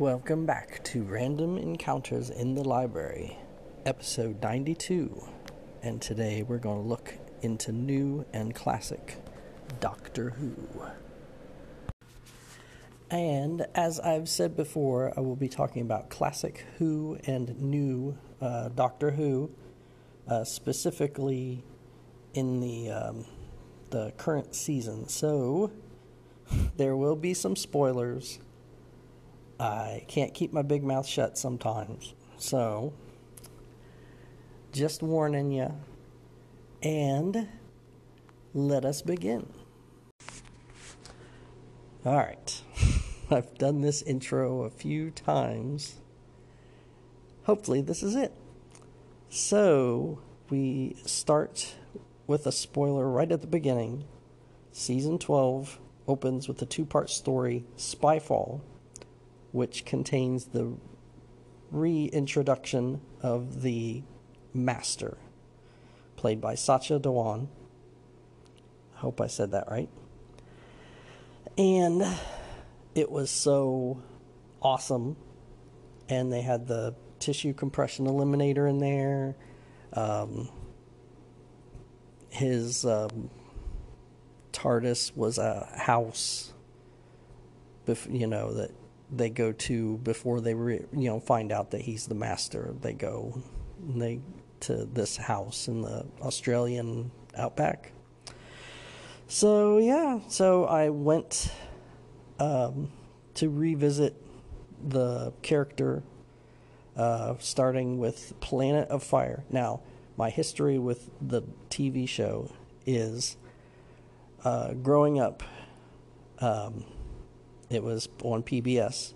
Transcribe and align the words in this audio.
Welcome 0.00 0.46
back 0.46 0.82
to 0.84 1.02
Random 1.02 1.58
Encounters 1.58 2.30
in 2.30 2.54
the 2.54 2.64
Library, 2.64 3.36
episode 3.84 4.40
92. 4.40 5.28
And 5.82 6.00
today 6.00 6.42
we're 6.42 6.56
going 6.56 6.80
to 6.80 6.88
look 6.88 7.18
into 7.42 7.70
new 7.70 8.24
and 8.32 8.54
classic 8.54 9.18
Doctor 9.78 10.30
Who. 10.30 10.56
And 13.10 13.66
as 13.74 14.00
I've 14.00 14.30
said 14.30 14.56
before, 14.56 15.12
I 15.18 15.20
will 15.20 15.36
be 15.36 15.50
talking 15.50 15.82
about 15.82 16.08
classic 16.08 16.64
Who 16.78 17.18
and 17.26 17.60
new 17.60 18.16
uh, 18.40 18.70
Doctor 18.70 19.10
Who, 19.10 19.50
uh, 20.26 20.44
specifically 20.44 21.62
in 22.32 22.60
the 22.60 22.90
um, 22.90 23.26
the 23.90 24.14
current 24.16 24.54
season. 24.54 25.08
So 25.08 25.72
there 26.78 26.96
will 26.96 27.16
be 27.16 27.34
some 27.34 27.54
spoilers 27.54 28.38
I 29.60 30.04
can't 30.08 30.32
keep 30.32 30.54
my 30.54 30.62
big 30.62 30.82
mouth 30.82 31.06
shut 31.06 31.36
sometimes. 31.36 32.14
So, 32.38 32.94
just 34.72 35.02
warning 35.02 35.52
you. 35.52 35.74
And 36.82 37.46
let 38.54 38.86
us 38.86 39.02
begin. 39.02 39.52
All 42.06 42.16
right. 42.16 42.62
I've 43.30 43.58
done 43.58 43.82
this 43.82 44.00
intro 44.00 44.62
a 44.62 44.70
few 44.70 45.10
times. 45.10 45.96
Hopefully, 47.42 47.82
this 47.82 48.02
is 48.02 48.16
it. 48.16 48.32
So, 49.28 50.20
we 50.48 50.96
start 51.04 51.74
with 52.26 52.46
a 52.46 52.52
spoiler 52.52 53.06
right 53.06 53.30
at 53.30 53.42
the 53.42 53.46
beginning. 53.46 54.04
Season 54.72 55.18
12 55.18 55.78
opens 56.08 56.48
with 56.48 56.62
a 56.62 56.66
two 56.66 56.86
part 56.86 57.10
story, 57.10 57.66
Spyfall 57.76 58.62
which 59.52 59.84
contains 59.84 60.46
the 60.46 60.74
reintroduction 61.70 63.00
of 63.22 63.62
the 63.62 64.02
Master, 64.52 65.16
played 66.16 66.40
by 66.40 66.54
Sacha 66.54 66.98
Dhawan. 66.98 67.48
I 68.96 68.98
hope 68.98 69.20
I 69.20 69.28
said 69.28 69.52
that 69.52 69.70
right. 69.70 69.88
And 71.56 72.02
it 72.94 73.10
was 73.10 73.30
so 73.30 74.02
awesome. 74.60 75.16
And 76.08 76.32
they 76.32 76.42
had 76.42 76.66
the 76.66 76.94
tissue 77.20 77.52
compression 77.54 78.06
eliminator 78.06 78.68
in 78.68 78.78
there. 78.78 79.36
Um, 79.92 80.48
his 82.30 82.84
um, 82.84 83.30
TARDIS 84.52 85.16
was 85.16 85.38
a 85.38 85.68
house, 85.76 86.52
you 88.08 88.26
know, 88.26 88.54
that 88.54 88.70
they 89.12 89.30
go 89.30 89.52
to 89.52 89.98
before 89.98 90.40
they 90.40 90.54
re, 90.54 90.84
you 90.92 91.08
know 91.08 91.20
find 91.20 91.52
out 91.52 91.70
that 91.72 91.82
he's 91.82 92.06
the 92.06 92.14
master. 92.14 92.74
They 92.80 92.92
go 92.92 93.42
they 93.82 94.20
to 94.60 94.84
this 94.84 95.16
house 95.16 95.68
in 95.68 95.82
the 95.82 96.06
Australian 96.20 97.10
outback. 97.36 97.92
So 99.26 99.78
yeah, 99.78 100.20
so 100.28 100.64
I 100.64 100.90
went 100.90 101.52
um, 102.38 102.90
to 103.34 103.48
revisit 103.48 104.14
the 104.82 105.32
character, 105.42 106.02
uh, 106.96 107.34
starting 107.38 107.98
with 107.98 108.34
Planet 108.40 108.88
of 108.88 109.02
Fire. 109.02 109.44
Now, 109.50 109.80
my 110.16 110.30
history 110.30 110.78
with 110.78 111.10
the 111.20 111.42
TV 111.70 112.08
show 112.08 112.50
is 112.86 113.36
uh, 114.44 114.74
growing 114.74 115.20
up. 115.20 115.42
Um, 116.38 116.84
it 117.70 117.82
was 117.82 118.08
on 118.22 118.42
PBS. 118.42 119.14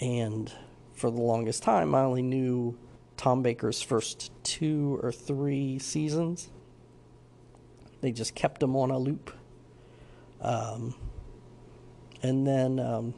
And 0.00 0.50
for 0.94 1.10
the 1.10 1.20
longest 1.20 1.62
time, 1.62 1.94
I 1.94 2.02
only 2.02 2.22
knew 2.22 2.78
Tom 3.16 3.42
Baker's 3.42 3.82
first 3.82 4.30
two 4.44 4.98
or 5.02 5.12
three 5.12 5.78
seasons. 5.78 6.48
They 8.00 8.12
just 8.12 8.34
kept 8.34 8.62
him 8.62 8.76
on 8.76 8.90
a 8.90 8.98
loop. 8.98 9.34
Um, 10.40 10.94
and 12.22 12.46
then 12.46 12.78
um, 12.78 13.14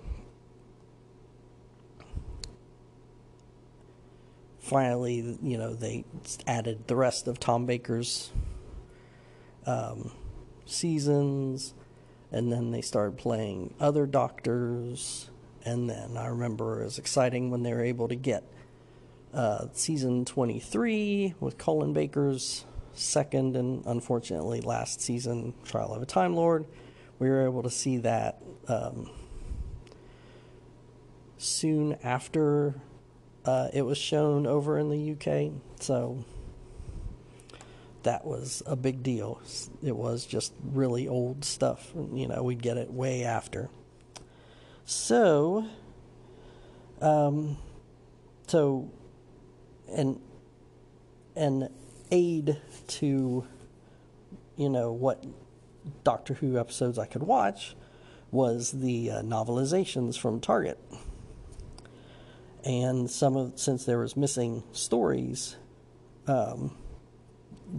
finally, 4.59 5.39
you 5.41 5.59
know, 5.59 5.75
they 5.75 6.05
added 6.47 6.89
the 6.89 6.97
rest 6.97 7.29
of 7.29 7.39
Tom 7.39 7.67
Baker's 7.67 8.33
um, 9.67 10.11
seasons 10.65 11.75
and 12.33 12.51
then 12.51 12.71
they 12.71 12.81
started 12.81 13.19
playing 13.19 13.75
other 13.79 14.07
doctors. 14.07 15.29
And 15.65 15.89
then 15.89 16.17
i 16.17 16.27
remember 16.27 16.81
it 16.81 16.85
was 16.87 16.99
exciting 16.99 17.51
when 17.51 17.63
they 17.63 17.73
were 17.73 17.85
able 17.85 18.09
to 18.09 18.17
get 18.17 18.43
uh, 19.33 19.67
season 19.73 20.25
23 20.25 21.35
with 21.39 21.57
colin 21.57 21.93
baker's 21.93 22.67
second 22.93 23.57
and 23.57 23.87
unfortunately 23.87 24.61
last 24.61 25.01
season 25.01 25.55
trial 25.65 25.95
of 25.95 26.03
a 26.03 26.07
time 26.07 26.35
lord. 26.35 26.67
We 27.19 27.31
were 27.31 27.45
able 27.45 27.63
to 27.63 27.71
see 27.71 27.99
that 27.99 28.43
um, 28.67 29.09
soon 31.39 31.97
after 32.03 32.75
uh, 33.45 33.69
it 33.73 33.83
was 33.83 33.99
shown 33.99 34.47
over 34.47 34.79
in 34.79 34.91
the 34.91 35.13
uk 35.13 35.53
so 35.81 36.25
that 38.05 38.25
was 38.25 38.63
a 38.67 38.77
big 38.77 39.03
deal. 39.03 39.41
It 39.83 39.97
was 39.97 40.27
just 40.27 40.53
really 40.65 41.09
old 41.09 41.45
stuff. 41.45 41.93
You 41.95 42.29
know, 42.29 42.43
we'd 42.43 42.63
get 42.63 42.77
it 42.77 42.93
way 42.93 43.25
after. 43.25 43.71
So, 44.85 45.67
um, 47.01 47.57
so, 48.47 48.91
an 49.89 50.21
an 51.35 51.69
aid 52.11 52.61
to, 52.87 53.47
you 54.57 54.69
know, 54.69 54.93
what 54.93 55.25
Doctor 56.05 56.35
Who 56.35 56.59
episodes 56.59 56.99
I 56.99 57.07
could 57.07 57.23
watch 57.23 57.75
was 58.31 58.73
the 58.73 59.11
uh, 59.11 59.23
novelizations 59.23 60.19
from 60.19 60.41
Target. 60.41 60.79
And 62.65 63.11
some 63.11 63.37
of 63.37 63.59
since 63.59 63.85
there 63.85 63.99
was 63.99 64.17
missing 64.17 64.63
stories, 64.73 65.57
um, 66.27 66.77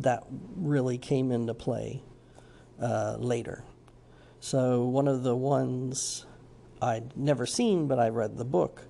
that 0.02 0.24
really 0.56 0.98
came 0.98 1.31
into 1.31 1.54
play 1.54 2.02
uh, 2.81 3.18
later. 3.20 3.64
So, 4.40 4.84
one 4.84 5.08
of 5.08 5.24
the 5.24 5.36
ones 5.36 6.26
I'd 6.81 7.16
never 7.16 7.46
seen, 7.46 7.88
but 7.88 8.00
I 8.00 8.09
read 8.09 8.38
the 8.38 8.46
book, 8.46 8.84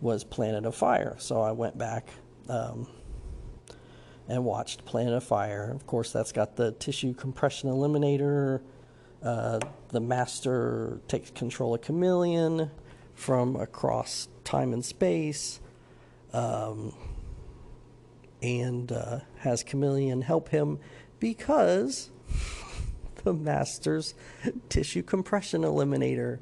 was 0.00 0.24
Planet 0.24 0.64
of 0.64 0.74
Fire. 0.74 1.14
So, 1.18 1.40
I 1.40 1.52
went 1.52 1.78
back 1.78 2.08
um, 2.48 2.88
and 4.28 4.44
watched 4.44 4.84
Planet 4.84 5.14
of 5.14 5.24
Fire. 5.24 5.70
Of 5.72 5.86
course, 5.86 6.12
that's 6.12 6.32
got 6.32 6.56
the 6.56 6.72
tissue 6.72 7.14
compression 7.14 7.70
eliminator. 7.70 8.62
Uh, 9.22 9.60
the 9.88 10.00
master 10.00 11.00
takes 11.08 11.30
control 11.30 11.74
of 11.74 11.80
Kamelion 11.80 12.70
from 13.14 13.56
across 13.56 14.28
time 14.44 14.72
and 14.72 14.84
space. 14.84 15.60
Um, 16.32 16.94
and 18.42 18.90
uh, 18.92 19.20
has 19.38 19.64
Kamelion 19.64 20.22
help 20.22 20.50
him 20.50 20.78
because 21.18 22.10
the 23.24 23.32
master's 23.32 24.14
tissue 24.68 25.02
compression 25.02 25.62
eliminator 25.62 26.38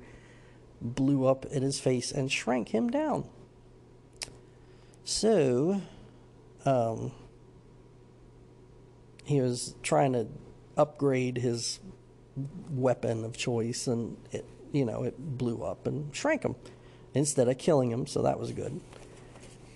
blew 0.81 1.27
up 1.27 1.47
in 1.47 1.63
his 1.63 1.81
face 1.81 2.13
and 2.13 2.31
shrank 2.31 2.69
him 2.69 2.91
down. 2.91 3.25
So, 5.05 5.81
um, 6.65 7.13
he 9.25 9.41
was 9.41 9.75
trying 9.83 10.13
to 10.13 10.27
upgrade 10.77 11.39
his 11.39 11.81
weapon 12.71 13.25
of 13.25 13.37
choice, 13.37 13.87
and 13.87 14.17
it, 14.31 14.45
you 14.73 14.85
know, 14.85 15.05
it 15.05 15.19
blew 15.19 15.63
up 15.63 15.87
and 15.87 16.15
shrank 16.15 16.43
him 16.43 16.55
instead 17.15 17.49
of 17.49 17.59
killing 17.59 17.91
him. 17.91 18.07
So 18.07 18.23
that 18.23 18.39
was 18.39 18.53
good. 18.53 18.81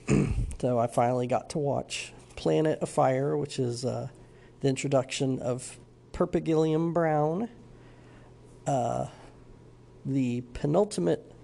so 0.60 0.78
I 0.78 0.86
finally 0.86 1.26
got 1.26 1.50
to 1.50 1.58
watch 1.58 2.12
Planet 2.40 2.78
of 2.80 2.88
Fire, 2.88 3.36
which 3.36 3.58
is 3.58 3.84
uh, 3.84 4.08
the 4.60 4.68
introduction 4.68 5.40
of 5.40 5.78
Perpugilliam 6.12 6.94
Brown, 6.94 7.50
uh, 8.66 9.08
the 10.06 10.40
penultimate 10.54 11.34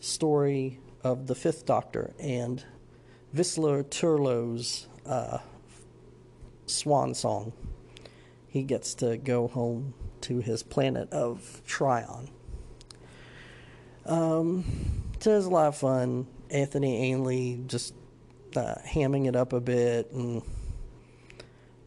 story 0.00 0.80
of 1.02 1.28
the 1.28 1.34
Fifth 1.34 1.64
Doctor, 1.64 2.12
and 2.20 2.62
Vislor 3.34 3.84
Turlough's 3.84 4.86
uh, 5.06 5.38
swan 6.66 7.14
song. 7.14 7.54
He 8.46 8.64
gets 8.64 8.92
to 8.96 9.16
go 9.16 9.48
home 9.48 9.94
to 10.20 10.40
his 10.40 10.62
planet 10.62 11.10
of 11.10 11.62
Trion. 11.66 12.28
Um, 14.04 14.64
so 15.20 15.32
it 15.32 15.36
was 15.36 15.46
a 15.46 15.50
lot 15.50 15.68
of 15.68 15.76
fun. 15.78 16.26
Anthony 16.50 16.98
Ainley 16.98 17.62
just 17.66 17.94
uh, 18.56 18.76
hamming 18.86 19.26
it 19.26 19.36
up 19.36 19.52
a 19.52 19.60
bit 19.60 20.10
and 20.12 20.42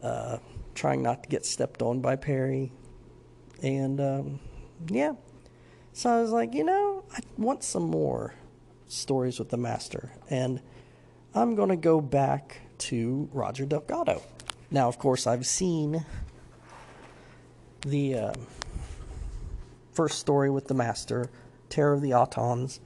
uh, 0.02 0.38
trying 0.74 1.02
not 1.02 1.22
to 1.24 1.28
get 1.28 1.44
stepped 1.44 1.82
on 1.82 2.00
by 2.00 2.16
Perry. 2.16 2.72
And 3.62 4.00
um, 4.00 4.40
yeah, 4.88 5.14
so 5.92 6.10
I 6.10 6.20
was 6.20 6.30
like, 6.30 6.54
you 6.54 6.64
know, 6.64 7.04
I 7.12 7.20
want 7.36 7.64
some 7.64 7.84
more 7.84 8.34
stories 8.86 9.38
with 9.38 9.48
the 9.48 9.56
Master. 9.56 10.12
And 10.30 10.60
I'm 11.34 11.54
going 11.54 11.70
to 11.70 11.76
go 11.76 12.00
back 12.00 12.60
to 12.78 13.28
Roger 13.32 13.66
Delgado. 13.66 14.22
Now, 14.70 14.88
of 14.88 14.98
course, 14.98 15.26
I've 15.26 15.46
seen 15.46 16.04
the 17.80 18.14
uh, 18.14 18.32
first 19.92 20.18
story 20.18 20.50
with 20.50 20.68
the 20.68 20.74
Master, 20.74 21.30
Terror 21.68 21.94
of 21.94 22.02
the 22.02 22.10
Autons, 22.10 22.80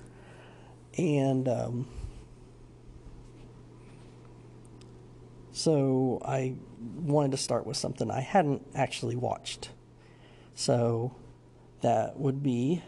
and 0.96 1.49
um, 1.49 1.88
so 5.52 6.20
I 6.25 6.54
wanted 6.96 7.31
to 7.32 7.37
start 7.37 7.66
with 7.66 7.76
something 7.76 8.10
I 8.10 8.20
hadn't 8.20 8.66
actually 8.75 9.16
watched. 9.16 9.70
So 10.54 11.14
that 11.82 12.19
would 12.19 12.43
be 12.43 12.82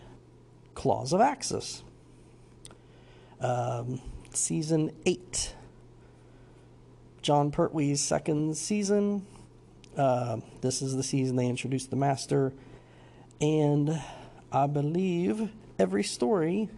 Claws 0.75 1.13
of 1.13 1.21
Axos, 1.21 1.83
Um, 3.41 4.01
season 4.33 4.93
8. 5.07 5.55
Jon 7.23 7.51
Pertwee's 7.51 8.01
second 8.01 8.57
season. 8.57 9.27
Uh, 9.97 10.39
this 10.61 10.83
is 10.83 10.97
the 10.97 11.03
season 11.03 11.37
they 11.37 11.47
introduced 11.47 11.91
the 11.91 11.97
Master. 11.97 12.53
And 13.41 14.01
I 14.53 14.67
believe 14.67 15.51
every 15.79 16.03
story 16.03 16.69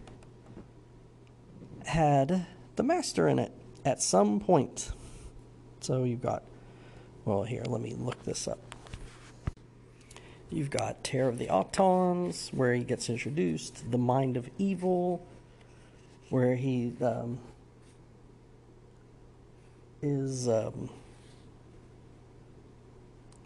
had 1.85 2.45
the 2.75 2.83
Master 2.83 3.27
in 3.27 3.39
it 3.39 3.51
at 3.85 4.01
some 4.01 4.39
point. 4.39 4.91
So 5.87 6.03
you've 6.03 6.21
got, 6.21 6.43
well, 7.23 7.43
here, 7.43 7.63
let 7.65 7.79
me 7.79 7.95
look 7.97 8.21
this 8.25 8.45
up. 8.45 8.59
You've 10.49 10.69
got 10.69 11.01
Terror 11.01 11.29
of 11.29 11.37
the 11.37 11.47
Autons, 11.47 12.53
where 12.53 12.73
he 12.73 12.83
gets 12.83 13.09
introduced, 13.09 13.89
The 13.89 13.97
Mind 13.97 14.35
of 14.35 14.49
Evil, 14.57 15.25
where 16.29 16.57
he 16.57 16.91
um, 17.01 17.39
is. 20.01 20.49
Um, 20.49 20.89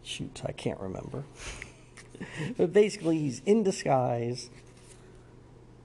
shoot, 0.01 0.41
I 0.43 0.51
can't 0.51 0.79
remember. 0.79 1.25
but 2.57 2.73
basically, 2.73 3.19
he's 3.19 3.43
in 3.45 3.61
disguise 3.61 4.49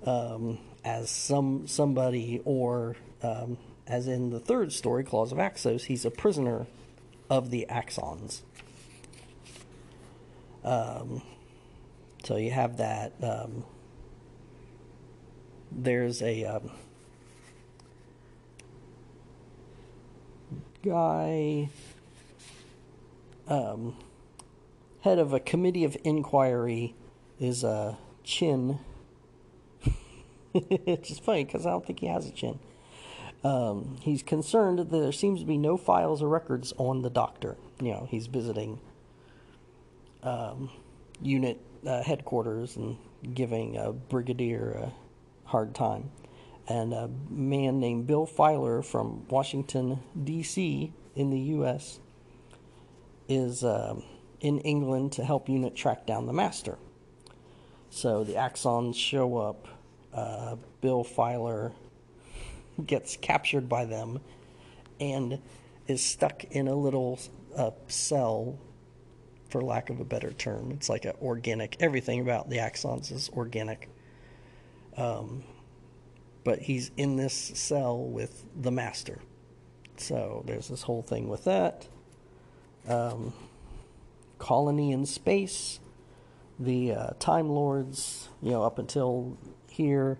um, 0.06 0.56
as 0.86 1.10
some 1.10 1.66
somebody, 1.66 2.40
or 2.46 2.96
um, 3.22 3.58
as 3.86 4.08
in 4.08 4.30
the 4.30 4.40
third 4.40 4.72
story, 4.72 5.04
Claws 5.04 5.32
of 5.32 5.38
Axos, 5.38 5.84
he's 5.84 6.04
a 6.04 6.10
prisoner 6.10 6.66
of 7.30 7.50
the 7.50 7.66
Axons. 7.70 8.42
Um, 10.64 11.22
so 12.24 12.36
you 12.36 12.50
have 12.50 12.78
that. 12.78 13.12
Um, 13.22 13.64
there's 15.70 16.22
a 16.22 16.44
um, 16.44 16.70
guy, 20.82 21.68
um, 23.46 23.96
head 25.02 25.18
of 25.18 25.32
a 25.32 25.40
committee 25.40 25.84
of 25.84 25.96
inquiry, 26.02 26.94
is 27.38 27.62
a 27.62 27.68
uh, 27.68 27.94
Chin. 28.24 28.80
it's 30.52 31.08
just 31.08 31.22
funny 31.22 31.44
because 31.44 31.64
I 31.64 31.70
don't 31.70 31.86
think 31.86 32.00
he 32.00 32.06
has 32.06 32.26
a 32.26 32.32
chin. 32.32 32.58
Um, 33.46 33.96
he's 34.00 34.24
concerned 34.24 34.80
that 34.80 34.90
there 34.90 35.12
seems 35.12 35.38
to 35.38 35.46
be 35.46 35.56
no 35.56 35.76
files 35.76 36.20
or 36.20 36.28
records 36.28 36.72
on 36.78 37.02
the 37.02 37.10
doctor. 37.10 37.56
You 37.80 37.92
know, 37.92 38.08
he's 38.10 38.26
visiting 38.26 38.80
um, 40.24 40.68
unit 41.22 41.60
uh, 41.86 42.02
headquarters 42.02 42.74
and 42.74 42.96
giving 43.34 43.76
a 43.76 43.92
brigadier 43.92 44.70
a 44.72 45.48
hard 45.48 45.76
time. 45.76 46.10
And 46.66 46.92
a 46.92 47.08
man 47.30 47.78
named 47.78 48.08
Bill 48.08 48.26
Filer 48.26 48.82
from 48.82 49.28
Washington, 49.28 50.00
D.C., 50.24 50.92
in 51.14 51.30
the 51.30 51.38
U.S., 51.38 52.00
is 53.28 53.62
uh, 53.62 53.94
in 54.40 54.58
England 54.58 55.12
to 55.12 55.24
help 55.24 55.48
unit 55.48 55.76
track 55.76 56.04
down 56.04 56.26
the 56.26 56.32
master. 56.32 56.78
So 57.90 58.24
the 58.24 58.32
Axons 58.32 58.96
show 58.96 59.36
up. 59.36 59.68
Uh, 60.12 60.56
Bill 60.80 61.04
Filer 61.04 61.72
gets 62.84 63.16
captured 63.16 63.68
by 63.68 63.84
them 63.84 64.20
and 65.00 65.40
is 65.86 66.04
stuck 66.04 66.44
in 66.44 66.68
a 66.68 66.74
little 66.74 67.18
uh, 67.56 67.70
cell 67.88 68.58
for 69.48 69.62
lack 69.62 69.90
of 69.90 70.00
a 70.00 70.04
better 70.04 70.32
term. 70.32 70.72
It's 70.72 70.88
like 70.88 71.04
an 71.04 71.14
organic. 71.22 71.76
Everything 71.80 72.20
about 72.20 72.50
the 72.50 72.58
axons 72.58 73.12
is 73.12 73.30
organic. 73.34 73.88
Um, 74.96 75.44
but 76.44 76.60
he's 76.60 76.90
in 76.96 77.16
this 77.16 77.34
cell 77.34 77.98
with 77.98 78.44
the 78.60 78.70
master. 78.70 79.20
So 79.96 80.44
there's 80.46 80.68
this 80.68 80.82
whole 80.82 81.02
thing 81.02 81.28
with 81.28 81.44
that. 81.44 81.86
Um, 82.88 83.32
colony 84.38 84.92
in 84.92 85.06
space. 85.06 85.80
The 86.58 86.92
uh, 86.92 87.10
Time 87.18 87.48
Lords, 87.48 88.28
you 88.42 88.50
know, 88.50 88.62
up 88.62 88.78
until 88.78 89.36
here, 89.68 90.18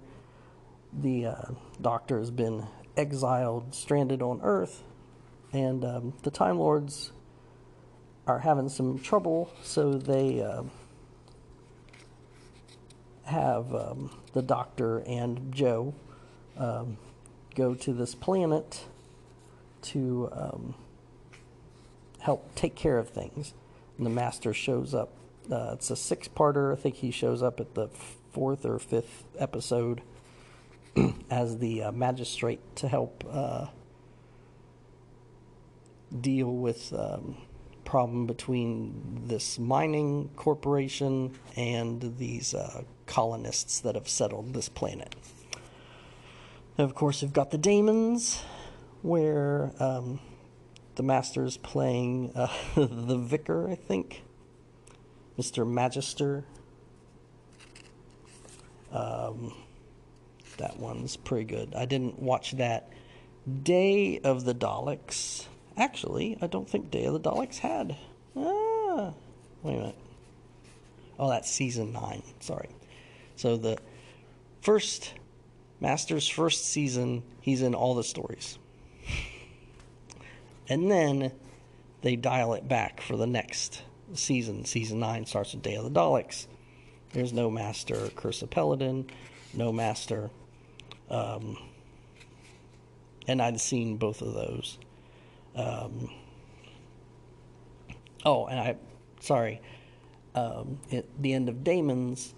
the 0.97 1.27
uh, 1.27 1.43
Doctor 1.81 2.19
has 2.19 2.31
been 2.31 2.67
exiled, 2.97 3.75
stranded 3.75 4.23
on 4.23 4.41
Earth, 4.43 4.83
and 5.53 5.85
um, 5.85 6.15
the 6.23 6.31
Time 6.31 6.59
Lords 6.59 7.13
are 8.27 8.41
having 8.41 8.69
some 8.69 8.99
trouble, 8.99 9.51
so 9.63 9.93
they 9.95 10.43
uh, 10.43 10.63
have 13.25 13.75
um, 13.75 14.11
the 14.33 14.43
doctor 14.43 14.99
and 15.07 15.53
Jo 15.53 15.95
um, 16.57 16.97
go 17.55 17.75
to 17.75 17.93
this 17.93 18.15
planet 18.15 18.85
to 19.83 20.29
um, 20.33 20.75
help 22.21 22.55
take 22.55 22.75
care 22.75 22.99
of 22.99 23.11
things. 23.11 23.55
And 23.97 24.07
the 24.07 24.11
master 24.11 24.53
shows 24.53 24.95
up. 24.95 25.13
Uh, 25.51 25.71
it's 25.75 25.91
a 25.91 25.97
six 25.97 26.29
parter. 26.29 26.73
I 26.73 26.77
think 26.77 26.97
he 26.97 27.11
shows 27.11 27.43
up 27.43 27.61
at 27.61 27.75
the 27.75 27.89
fourth 28.33 28.67
or 28.67 28.79
fifth 28.79 29.25
episode 29.39 30.03
as 31.31 31.59
the 31.59 31.85
uh, 31.85 31.93
magistrate 31.93 32.61
to 32.77 32.89
help 32.89 33.25
uh, 33.31 33.67
deal 36.21 36.55
with 36.55 36.93
um, 36.93 37.37
problem 37.85 38.27
between 38.27 39.23
this 39.27 39.59
mining 39.59 40.31
corporation 40.37 41.33
and 41.57 42.19
these 42.19 42.55
uh, 42.55 42.83
colonists 43.07 43.81
that 43.81 43.95
have 43.95 44.09
settled 44.09 44.53
this 44.53 44.69
planet. 44.69 45.15
of 46.79 46.95
course, 46.95 47.23
we've 47.23 47.33
got 47.33 47.51
the 47.51 47.59
Daemons, 47.59 48.43
where 49.03 49.73
um, 49.79 50.21
the 50.97 51.03
master's 51.03 51.57
playing 51.57 52.33
uh, 52.35 52.49
the 52.75 53.17
vicar, 53.17 53.69
I 53.69 53.75
think, 53.75 54.23
Mr. 55.39 55.67
Magister. 55.67 56.45
Um, 58.91 59.55
that 60.59 60.79
one's 60.79 61.17
pretty 61.17 61.45
good. 61.45 61.75
I 61.75 61.85
didn't 61.85 62.21
watch 62.21 62.53
that. 62.53 62.91
Day 63.63 64.19
of 64.25 64.45
the 64.45 64.55
Daleks 64.55 65.47
Actually, 65.77 66.39
I 66.41 66.47
don't 66.47 66.69
think 66.69 66.91
Day 66.91 67.05
of 67.05 67.13
the 67.13 67.21
Daleks 67.31 67.59
had. 67.59 67.97
Ah, 68.35 69.13
wait 69.63 69.75
a 69.75 69.79
minute. 69.79 69.99
Oh, 71.19 71.29
that's 71.29 71.51
season 71.51 71.93
nine. 71.93 72.23
Sorry. 72.41 72.71
So 73.37 73.57
the 73.57 73.79
first 74.63 75.13
Master's 75.81 76.27
first 76.27 76.65
season, 76.65 77.23
he's 77.43 77.61
in 77.61 77.75
all 77.75 77.95
the 77.95 78.05
stories. 78.05 78.59
And 80.69 80.91
then 80.91 81.31
they 82.03 82.17
dial 82.17 82.55
it 82.55 82.67
back 82.67 83.01
for 83.01 83.17
the 83.17 83.25
next 83.29 83.83
season. 84.15 84.65
Season 84.65 84.99
9 84.99 85.25
starts 85.27 85.55
with 85.55 85.63
Day 85.63 85.77
of 85.77 85.85
the 85.85 85.91
Daleks. 85.93 86.49
There's 87.13 87.33
no 87.33 87.53
Master 87.53 88.11
Curse 88.17 88.43
of 88.43 88.51
Peladon, 88.51 89.09
no 89.55 89.71
Master. 89.71 90.29
Um, 91.11 91.57
and 93.29 93.43
I'd 93.43 93.61
seen 93.61 93.97
both 93.97 94.23
of 94.23 94.35
those. 94.35 94.79
Um, 95.55 96.11
oh, 98.25 98.47
and 98.47 98.59
I, 98.59 98.77
sorry, 99.21 99.61
um, 100.35 100.79
at 100.93 101.07
the 101.21 101.33
end 101.33 101.49
of 101.49 101.65
Daemons, 101.65 102.35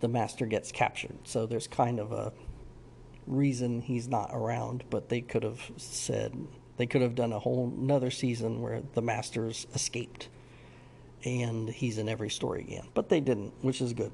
the 0.00 0.08
master 0.08 0.46
gets 0.46 0.72
captured. 0.72 1.16
So 1.24 1.46
there's 1.46 1.66
kind 1.66 1.98
of 1.98 2.12
a 2.12 2.32
reason 3.26 3.80
he's 3.80 4.08
not 4.08 4.30
around, 4.32 4.84
but 4.90 5.08
they 5.08 5.20
could 5.20 5.42
have 5.42 5.70
said, 5.76 6.36
they 6.76 6.86
could 6.86 7.02
have 7.02 7.14
done 7.14 7.32
a 7.32 7.38
whole 7.38 7.72
another 7.76 8.10
season 8.10 8.60
where 8.60 8.82
the 8.94 9.02
master's 9.02 9.66
escaped 9.74 10.28
and 11.24 11.68
he's 11.68 11.98
in 11.98 12.08
every 12.08 12.30
story 12.30 12.60
again. 12.60 12.86
But 12.94 13.08
they 13.08 13.20
didn't, 13.20 13.52
which 13.62 13.80
is 13.80 13.92
good. 13.92 14.12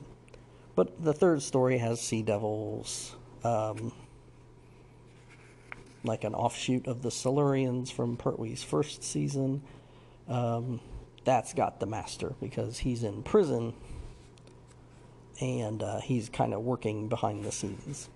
But 0.75 1.05
the 1.05 1.13
third 1.13 1.43
story 1.43 1.79
has 1.79 2.01
Sea 2.01 2.23
Devils. 2.23 3.17
Um, 3.45 3.93
like 6.05 6.25
an 6.25 6.35
offshoot 6.35 6.87
of 6.87 7.03
the 7.03 7.11
Silurians 7.11 7.93
from 7.93 8.17
Pertwee's 8.17 8.63
first 8.63 9.05
season. 9.05 9.63
Um, 10.29 10.81
that's 11.25 11.55
got 11.55 11.81
the 11.81 11.87
master 11.87 12.35
because 12.41 12.79
he's 12.79 13.05
in 13.05 13.23
prison 13.23 13.75
and 15.41 15.83
uh, 15.83 16.01
he's 16.01 16.29
kind 16.29 16.55
of 16.55 16.63
working 16.63 17.09
behind 17.09 17.45
the 17.45 17.53
scenes. 17.53 18.09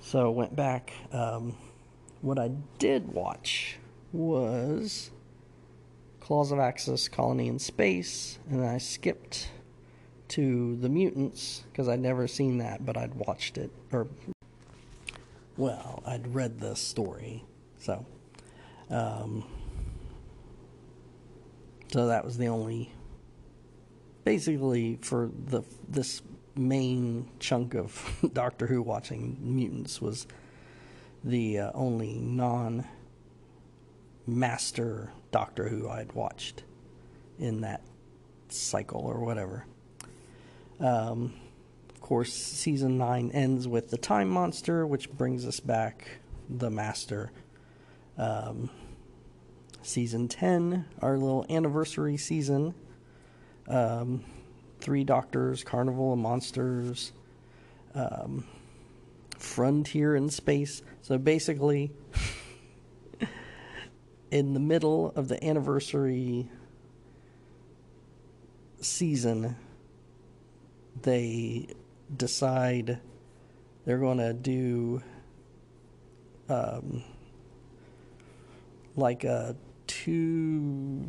So 0.00 0.30
went 0.30 0.54
back. 0.54 0.92
Um, 1.12 1.56
what 2.22 2.38
I 2.38 2.52
did 2.78 3.12
watch 3.12 3.78
was 4.12 5.10
Claws 6.20 6.52
of 6.52 6.58
Axos 6.58 7.10
Colony 7.10 7.48
in 7.48 7.58
Space, 7.58 8.38
and 8.48 8.62
then 8.62 8.68
I 8.68 8.78
skipped 8.78 9.50
to 10.28 10.76
The 10.76 10.88
Mutants 10.88 11.64
because 11.70 11.88
I'd 11.88 12.00
never 12.00 12.26
seen 12.26 12.58
that, 12.58 12.84
but 12.84 12.96
I'd 12.96 13.14
watched 13.14 13.58
it, 13.58 13.70
or, 13.92 14.06
well, 15.56 16.02
I'd 16.06 16.34
read 16.34 16.60
the 16.60 16.74
story. 16.74 17.44
So, 17.78 18.04
um, 18.90 19.44
so 21.92 22.08
that 22.08 22.24
was 22.24 22.38
the 22.38 22.48
only, 22.48 22.92
basically, 24.24 24.98
for 25.02 25.30
the 25.46 25.62
this 25.88 26.22
main 26.56 27.28
chunk 27.38 27.74
of 27.74 28.28
Doctor 28.32 28.66
Who 28.66 28.82
watching 28.82 29.36
Mutants 29.40 30.00
was 30.00 30.26
the 31.22 31.58
uh, 31.58 31.70
only 31.74 32.14
non 32.14 32.86
master 34.26 35.12
Doctor 35.30 35.68
Who 35.68 35.88
I'd 35.88 36.12
watched 36.12 36.64
in 37.38 37.60
that 37.60 37.82
cycle 38.48 39.02
or 39.02 39.24
whatever. 39.24 39.66
Um, 40.80 41.34
of 41.90 42.00
course, 42.00 42.32
season 42.32 42.98
9 42.98 43.30
ends 43.32 43.66
with 43.66 43.90
the 43.90 43.98
Time 43.98 44.28
Monster, 44.28 44.86
which 44.86 45.10
brings 45.10 45.46
us 45.46 45.60
back 45.60 46.20
the 46.48 46.70
Master. 46.70 47.32
Um, 48.18 48.70
season 49.82 50.28
10, 50.28 50.84
our 51.00 51.16
little 51.16 51.46
anniversary 51.48 52.16
season. 52.16 52.74
Um, 53.68 54.24
three 54.80 55.04
Doctors, 55.04 55.64
Carnival 55.64 56.12
of 56.12 56.18
Monsters, 56.18 57.12
um, 57.94 58.44
Frontier 59.38 60.14
in 60.14 60.28
Space. 60.30 60.82
So 61.02 61.18
basically, 61.18 61.92
in 64.30 64.54
the 64.54 64.60
middle 64.60 65.12
of 65.16 65.28
the 65.28 65.42
anniversary 65.44 66.48
season, 68.80 69.56
they 71.02 71.68
decide 72.14 73.00
they're 73.84 73.98
going 73.98 74.18
to 74.18 74.32
do 74.32 75.02
um, 76.48 77.02
like 78.96 79.24
a 79.24 79.56
two 79.86 81.04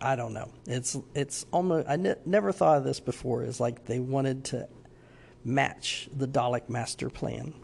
I 0.00 0.14
don't 0.14 0.32
know. 0.32 0.50
It's 0.66 0.96
it's 1.14 1.44
almost 1.52 1.88
I 1.88 1.96
ne- 1.96 2.14
never 2.24 2.52
thought 2.52 2.78
of 2.78 2.84
this 2.84 3.00
before. 3.00 3.42
Is 3.42 3.58
like 3.58 3.86
they 3.86 3.98
wanted 3.98 4.44
to 4.46 4.68
match 5.44 6.08
the 6.16 6.28
Dalek 6.28 6.68
master 6.68 7.10
plan, 7.10 7.54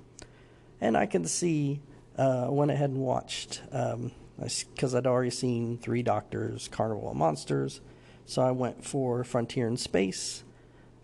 and 0.81 0.97
I 0.97 1.07
can 1.07 1.25
see 1.27 1.81
uh, 2.19 2.49
went 2.51 2.71
ahead 2.71 2.91
and 2.91 2.99
watched 2.99 3.63
because 3.71 4.95
um, 4.95 4.97
I'd 4.97 5.07
already 5.07 5.31
seen 5.31 5.79
Three 5.79 6.03
Doctors, 6.03 6.69
Carnival 6.69 7.11
of 7.11 7.17
Monsters, 7.17 7.81
so 8.27 8.43
I 8.43 8.51
went 8.51 8.85
for 8.85 9.23
Frontier 9.23 9.69
in 9.69 9.77
Space, 9.77 10.43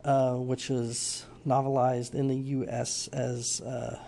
uh, 0.04 0.34
which 0.34 0.68
was 0.68 1.26
novelized 1.46 2.14
in 2.14 2.28
the 2.28 2.36
U.S. 2.36 3.08
as 3.12 3.60
uh, 3.60 3.98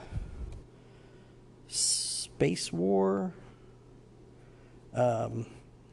Space 1.68 2.72
War. 2.72 3.32
Um, 4.94 5.46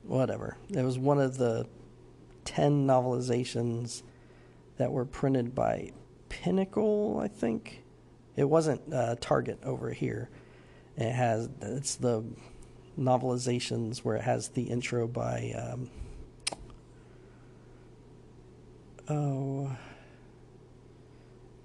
whatever. 0.10 0.58
It 0.70 0.84
was 0.84 0.98
one 0.98 1.20
of 1.20 1.38
the 1.38 1.68
10 2.46 2.86
novelizations 2.86 4.02
that 4.78 4.92
were 4.92 5.06
printed 5.06 5.54
by 5.54 5.92
Pinnacle, 6.30 7.20
I 7.22 7.28
think. 7.28 7.84
It 8.36 8.46
wasn't 8.46 8.82
uh, 8.94 9.16
Target 9.20 9.60
over 9.64 9.92
here. 9.92 10.30
It 10.98 11.12
has 11.12 11.50
it's 11.62 11.96
the 11.96 12.24
novelizations 12.98 14.00
where 14.00 14.16
it 14.16 14.24
has 14.24 14.50
the 14.50 14.64
intro 14.64 15.08
by 15.08 15.54
um, 15.58 15.90
oh 19.10 19.76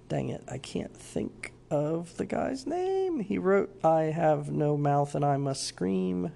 dang 0.09 0.29
it, 0.29 0.43
I 0.49 0.59
can't 0.59 0.97
think 0.97 1.53
of 1.71 2.17
the 2.17 2.27
guy's 2.27 2.67
name. 2.67 3.21
He 3.21 3.39
wrote 3.39 3.71
I 3.85 4.03
have 4.05 4.51
no 4.51 4.77
mouth 4.77 5.15
and 5.15 5.25
I 5.25 5.37
must 5.37 5.65
scream 5.65 6.33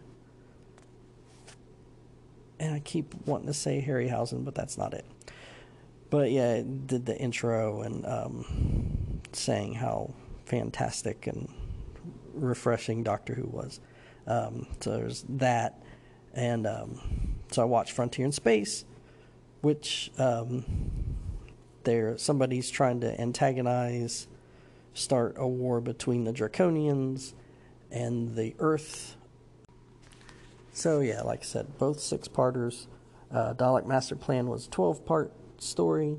and 2.61 2.75
I 2.75 2.81
keep 2.81 3.15
wanting 3.27 3.47
to 3.47 3.55
say 3.55 3.85
Harryhausen, 3.87 4.45
but 4.45 4.55
that's 4.55 4.77
not 4.77 4.95
it. 4.95 5.05
But 6.11 6.31
yeah, 6.31 6.55
it 6.55 6.87
did 6.87 7.07
the 7.07 7.17
intro 7.17 7.83
and 7.83 8.05
um, 8.07 9.21
saying 9.33 9.75
how 9.75 10.15
fantastic 10.47 11.27
and 11.27 11.49
refreshing 12.35 13.03
Doctor 13.03 13.35
Who 13.35 13.45
was. 13.45 13.81
Um, 14.27 14.67
so 14.81 14.91
there's 14.91 15.25
that, 15.29 15.83
and 16.35 16.67
um, 16.67 17.37
so 17.51 17.63
I 17.63 17.65
watched 17.65 17.93
Frontier 17.93 18.25
in 18.25 18.33
Space, 18.33 18.85
which 19.61 20.11
um, 20.19 20.65
there 21.85 22.17
somebody's 22.19 22.71
trying 22.71 23.01
to 23.01 23.21
antagonize, 23.21 24.27
start 24.95 25.35
a 25.37 25.47
war 25.47 25.81
between 25.81 26.25
the 26.25 26.33
Draconians 26.33 27.33
and 27.91 28.37
the 28.37 28.55
Earth 28.59 29.17
so 30.79 31.01
yeah, 31.01 31.23
like 31.23 31.41
I 31.41 31.45
said, 31.45 31.77
both 31.77 31.99
six 31.99 32.29
parters. 32.29 32.87
Uh, 33.33 33.53
Dalek 33.53 33.85
Master 33.85 34.15
Plan 34.15 34.47
was 34.47 34.69
a 34.69 34.71
twelve 34.71 35.05
part 35.05 35.33
story 35.59 36.17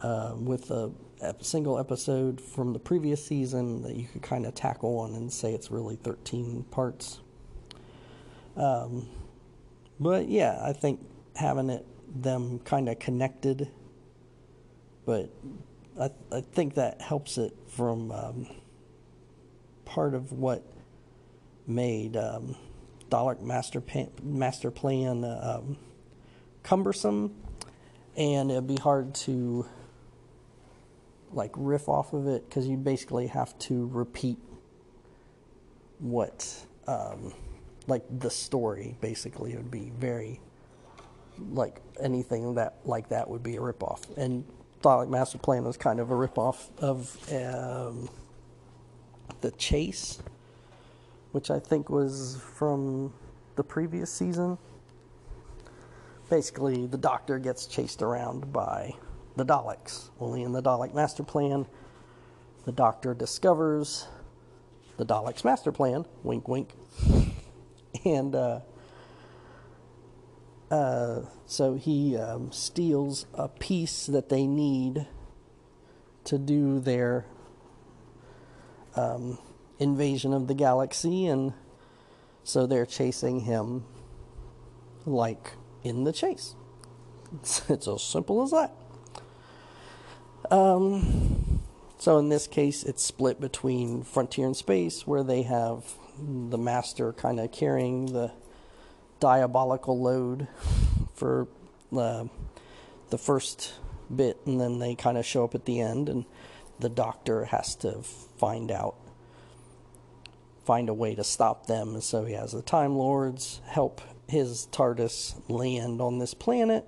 uh, 0.00 0.34
with 0.38 0.70
a, 0.70 0.92
single 1.40 1.78
episode 1.78 2.40
from 2.40 2.72
the 2.72 2.78
previous 2.78 3.24
season 3.24 3.82
that 3.82 3.96
you 3.96 4.06
could 4.06 4.22
kind 4.22 4.46
of 4.46 4.54
tackle 4.54 4.98
on 4.98 5.14
and 5.14 5.32
say 5.32 5.52
it's 5.52 5.72
really 5.72 5.96
thirteen 5.96 6.62
parts. 6.70 7.20
Um, 8.56 9.08
but 9.98 10.28
yeah, 10.28 10.60
I 10.62 10.72
think 10.72 11.00
having 11.34 11.68
it 11.68 11.84
them 12.22 12.58
kind 12.60 12.88
of 12.88 12.98
connected, 12.98 13.68
but 15.04 15.30
I 16.00 16.10
I 16.32 16.40
think 16.40 16.74
that 16.74 17.00
helps 17.00 17.38
it 17.38 17.56
from 17.68 18.10
um, 18.12 18.46
part 19.84 20.14
of 20.14 20.32
what 20.32 20.62
made. 21.66 22.16
Um, 22.16 22.56
Dalek 23.10 23.40
master 23.40 23.82
master 24.22 24.70
plan 24.70 25.24
um, 25.24 25.76
cumbersome, 26.62 27.34
and 28.16 28.50
it'd 28.50 28.66
be 28.66 28.76
hard 28.76 29.14
to 29.14 29.66
like 31.32 31.52
riff 31.56 31.88
off 31.88 32.12
of 32.12 32.26
it 32.26 32.48
because 32.48 32.66
you 32.66 32.76
basically 32.76 33.28
have 33.28 33.56
to 33.58 33.86
repeat 33.92 34.38
what 35.98 36.66
um, 36.86 37.32
like 37.86 38.02
the 38.18 38.30
story 38.30 38.96
basically 39.00 39.52
it 39.52 39.56
would 39.56 39.70
be 39.70 39.92
very 39.98 40.40
like 41.52 41.80
anything 42.00 42.54
that 42.54 42.78
like 42.84 43.08
that 43.08 43.28
would 43.28 43.42
be 43.42 43.56
a 43.56 43.60
ripoff 43.60 44.02
and 44.16 44.44
Dalek 44.82 45.08
Master 45.08 45.38
Plan 45.38 45.64
was 45.64 45.76
kind 45.76 46.00
of 46.00 46.10
a 46.10 46.14
ripoff 46.14 46.70
of 46.78 47.16
um, 47.32 48.08
the 49.40 49.50
Chase 49.52 50.20
which 51.36 51.50
I 51.50 51.58
think 51.58 51.90
was 51.90 52.40
from 52.54 53.12
the 53.56 53.62
previous 53.62 54.10
season. 54.10 54.56
Basically, 56.30 56.86
the 56.86 56.96
Doctor 56.96 57.38
gets 57.38 57.66
chased 57.66 58.00
around 58.00 58.54
by 58.54 58.94
the 59.36 59.44
Daleks. 59.44 60.08
Only 60.18 60.44
in 60.44 60.52
the 60.52 60.62
Dalek 60.62 60.94
Master 60.94 61.22
Plan, 61.22 61.66
the 62.64 62.72
Doctor 62.72 63.12
discovers 63.12 64.08
the 64.96 65.04
Daleks' 65.04 65.44
master 65.44 65.72
plan. 65.72 66.06
Wink, 66.22 66.48
wink. 66.48 66.70
and 68.06 68.34
uh, 68.34 68.60
uh, 70.70 71.20
so 71.46 71.74
he 71.74 72.16
um, 72.16 72.50
steals 72.52 73.26
a 73.34 73.48
piece 73.48 74.06
that 74.06 74.28
they 74.28 74.46
need 74.46 75.06
to 76.24 76.38
do 76.38 76.80
their 76.80 77.24
um, 78.96 79.38
invasion 79.78 80.32
of 80.32 80.48
the 80.48 80.54
galaxy, 80.54 81.26
and 81.26 81.52
so 82.42 82.66
they're 82.66 82.86
chasing 82.86 83.40
him 83.40 83.84
like 85.04 85.52
in 85.84 86.04
the 86.04 86.12
chase. 86.12 86.54
It's, 87.34 87.68
it's 87.70 87.86
as 87.86 88.02
simple 88.02 88.42
as 88.42 88.50
that. 88.50 88.74
Um, 90.50 91.60
so 91.98 92.18
in 92.18 92.28
this 92.28 92.46
case, 92.46 92.82
it's 92.82 93.02
split 93.02 93.40
between 93.40 94.02
Frontier 94.02 94.46
and 94.46 94.56
Space, 94.56 95.06
where 95.06 95.22
they 95.22 95.42
have 95.42 95.84
the 96.18 96.58
Master 96.58 97.12
kind 97.12 97.40
of 97.40 97.52
carrying 97.52 98.06
the 98.06 98.32
diabolical 99.20 100.00
load 100.00 100.48
for 101.14 101.48
uh, 101.96 102.24
the 103.10 103.18
first 103.18 103.74
bit, 104.14 104.38
and 104.46 104.60
then 104.60 104.78
they 104.78 104.94
kind 104.94 105.18
of 105.18 105.24
show 105.24 105.44
up 105.44 105.54
at 105.54 105.64
the 105.64 105.80
end, 105.80 106.08
and 106.08 106.24
the 106.78 106.88
Doctor 106.88 107.46
has 107.46 107.74
to 107.76 108.02
find 108.38 108.70
out 108.70 108.96
find 110.64 110.88
a 110.88 110.94
way 110.94 111.14
to 111.14 111.22
stop 111.22 111.66
them. 111.66 111.94
And 111.94 112.02
so 112.02 112.24
he 112.24 112.34
has 112.34 112.50
the 112.50 112.60
Time 112.60 112.96
Lords 112.96 113.60
help 113.66 114.00
his 114.28 114.66
TARDIS 114.72 115.40
land 115.48 116.00
on 116.00 116.18
this 116.18 116.34
planet 116.34 116.84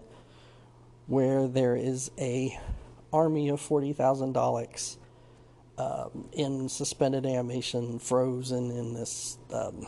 where 1.06 1.46
there 1.46 1.76
is 1.76 2.10
a 2.18 2.58
army 3.12 3.48
of 3.48 3.60
40,000 3.60 4.34
Daleks 4.34 4.96
um, 5.78 6.28
in 6.32 6.68
suspended 6.68 7.24
animation, 7.24 7.98
frozen 7.98 8.70
in 8.72 8.94
this 8.94 9.38
um, 9.52 9.86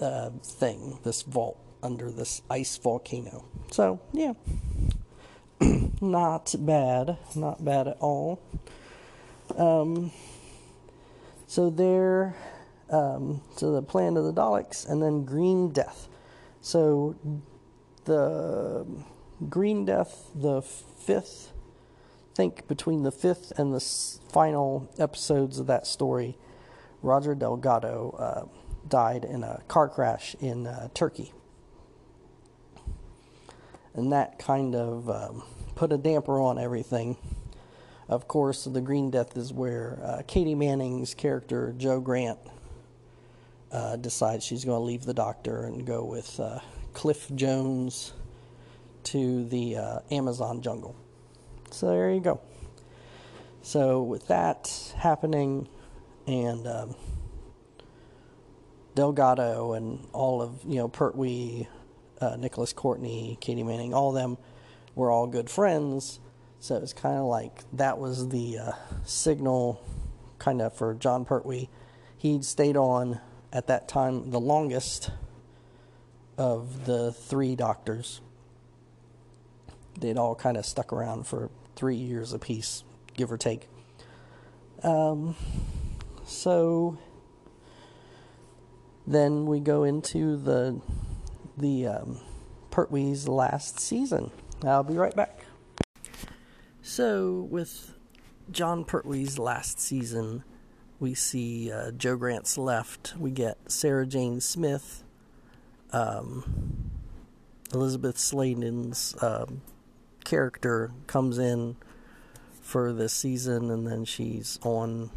uh, 0.00 0.30
thing, 0.42 0.98
this 1.04 1.22
vault 1.22 1.58
under 1.82 2.10
this 2.10 2.42
ice 2.50 2.76
volcano. 2.76 3.44
So, 3.70 4.00
yeah. 4.12 4.34
not 6.00 6.54
bad. 6.58 7.18
Not 7.34 7.64
bad 7.64 7.88
at 7.88 7.96
all. 8.00 8.40
Um, 9.56 10.12
so 11.46 11.70
there, 11.70 12.36
um, 12.90 13.42
so 13.56 13.72
the 13.72 13.82
Planet 13.82 14.18
of 14.18 14.24
the 14.24 14.40
Daleks, 14.40 14.88
and 14.88 15.02
then 15.02 15.24
Green 15.24 15.72
Death. 15.72 16.08
So 16.60 17.16
the 18.04 18.86
Green 19.48 19.84
Death, 19.84 20.30
the 20.34 20.62
fifth, 20.62 21.52
I 22.32 22.36
think 22.36 22.68
between 22.68 23.02
the 23.02 23.10
fifth 23.10 23.52
and 23.56 23.74
the 23.74 23.80
final 24.32 24.90
episodes 24.98 25.58
of 25.58 25.66
that 25.66 25.86
story, 25.86 26.38
Roger 27.02 27.34
Delgado 27.34 28.14
uh, 28.18 28.69
died 28.90 29.24
in 29.24 29.42
a 29.42 29.62
car 29.68 29.88
crash 29.88 30.36
in 30.40 30.66
uh, 30.66 30.88
Turkey. 30.92 31.32
And 33.94 34.12
that 34.12 34.38
kind 34.38 34.74
of 34.74 35.08
um, 35.08 35.42
put 35.74 35.92
a 35.92 35.98
damper 35.98 36.40
on 36.40 36.58
everything. 36.58 37.16
Of 38.08 38.28
course, 38.28 38.64
the 38.64 38.80
Green 38.80 39.10
Death 39.10 39.36
is 39.36 39.52
where 39.52 39.98
uh, 40.02 40.22
Katy 40.26 40.54
Manning's 40.54 41.14
character, 41.14 41.74
Jo 41.78 42.00
Grant, 42.00 42.38
uh, 43.72 43.96
decides 43.96 44.44
she's 44.44 44.64
going 44.64 44.78
to 44.78 44.84
leave 44.84 45.04
the 45.04 45.14
doctor 45.14 45.64
and 45.64 45.86
go 45.86 46.04
with 46.04 46.38
uh, 46.40 46.58
Cliff 46.92 47.30
Jones 47.34 48.12
to 49.04 49.44
the 49.44 49.76
uh, 49.76 49.98
Amazon 50.10 50.60
jungle. 50.60 50.96
So 51.70 51.86
there 51.88 52.12
you 52.12 52.20
go. 52.20 52.40
So 53.62 54.02
with 54.02 54.26
that 54.28 54.92
happening, 54.96 55.68
and 56.26 56.66
um, 56.66 56.96
Delgado 58.94 59.72
and 59.72 60.06
all 60.12 60.42
of 60.42 60.60
you 60.66 60.76
know 60.76 60.88
Pertwee, 60.88 61.66
uh, 62.20 62.36
Nicholas 62.36 62.72
Courtney, 62.72 63.38
Katy 63.40 63.62
Manning, 63.62 63.94
all 63.94 64.10
of 64.10 64.14
them 64.14 64.38
were 64.94 65.10
all 65.10 65.26
good 65.26 65.48
friends. 65.48 66.20
So 66.58 66.76
it's 66.76 66.92
kind 66.92 67.16
of 67.16 67.24
like 67.24 67.64
that 67.72 67.98
was 67.98 68.28
the 68.28 68.58
uh, 68.58 68.72
signal, 69.04 69.82
kind 70.38 70.60
of 70.60 70.74
for 70.74 70.94
Jon 70.94 71.24
Pertwee. 71.24 71.68
He'd 72.18 72.44
stayed 72.44 72.76
on 72.76 73.20
at 73.52 73.66
that 73.68 73.88
time 73.88 74.30
the 74.30 74.40
longest 74.40 75.10
of 76.36 76.86
the 76.86 77.12
three 77.12 77.56
doctors. 77.56 78.20
They'd 79.98 80.18
all 80.18 80.34
kind 80.34 80.56
of 80.56 80.66
stuck 80.66 80.92
around 80.92 81.26
for 81.26 81.50
three 81.76 81.96
years 81.96 82.32
apiece, 82.32 82.84
give 83.14 83.32
or 83.32 83.38
take. 83.38 83.68
Um, 84.82 85.36
so 86.24 86.98
then 89.06 89.46
we 89.46 89.60
go 89.60 89.84
into 89.84 90.36
the 90.36 90.80
the 91.56 91.86
um, 91.86 92.20
Pertwee's 92.70 93.28
last 93.28 93.80
season. 93.80 94.30
I'll 94.64 94.82
be 94.82 94.94
right 94.94 95.14
back. 95.14 95.44
So 96.82 97.46
with 97.50 97.94
Jon 98.50 98.84
Pertwee's 98.84 99.38
last 99.38 99.80
season, 99.80 100.44
we 100.98 101.14
see 101.14 101.70
uh, 101.70 101.92
Jo 101.92 102.16
Grant's 102.16 102.58
left. 102.58 103.14
We 103.18 103.30
get 103.30 103.58
Sarah 103.70 104.06
Jane 104.06 104.40
Smith, 104.40 105.02
um, 105.92 106.90
Elizabeth 107.72 108.18
Sladen's 108.18 109.14
um, 109.22 109.62
character 110.24 110.90
comes 111.06 111.38
in 111.38 111.76
for 112.60 112.92
this 112.92 113.12
season, 113.12 113.70
and 113.70 113.86
then 113.86 114.04
she's 114.04 114.58
on 114.62 115.10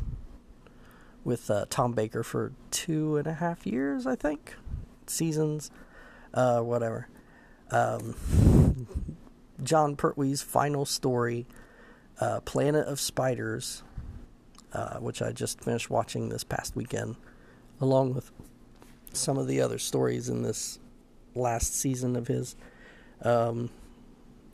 with 1.24 1.50
uh, 1.50 1.66
Tom 1.70 1.94
Baker 1.94 2.24
for 2.24 2.54
two 2.72 3.18
and 3.18 3.28
a 3.28 3.34
half 3.34 3.66
years, 3.66 4.06
I 4.06 4.16
think, 4.16 4.56
seasons, 5.08 5.72
uh, 6.34 6.60
whatever. 6.60 7.08
Um, 7.72 8.88
Jon 9.64 9.96
Pertwee's 9.96 10.42
final 10.42 10.86
story, 10.86 11.48
uh, 12.20 12.42
Planet 12.42 12.88
of 12.88 13.00
Spiders, 13.00 13.84
uh, 14.74 14.98
which 14.98 15.22
I 15.22 15.32
just 15.32 15.62
finished 15.62 15.90
watching 15.90 16.30
this 16.30 16.44
past 16.44 16.76
weekend, 16.76 17.16
along 17.80 18.14
with 18.14 18.32
some 19.14 19.38
of 19.38 19.48
the 19.48 19.62
other 19.62 19.78
stories 19.78 20.30
in 20.30 20.42
this 20.42 20.80
last 21.36 21.76
season 21.76 22.16
of 22.16 22.28
his. 22.28 22.56
Um, 23.22 23.70